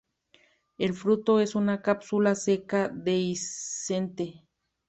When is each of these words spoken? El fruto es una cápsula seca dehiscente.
El 0.79 0.95
fruto 0.95 1.39
es 1.39 1.53
una 1.53 1.83
cápsula 1.83 2.33
seca 2.33 2.89
dehiscente. 2.89 4.47